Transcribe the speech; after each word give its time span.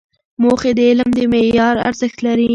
موخې 0.41 0.71
د 0.77 0.79
علم 0.89 1.09
د 1.17 1.19
معیار 1.31 1.75
ارزښت 1.87 2.17
لري. 2.27 2.47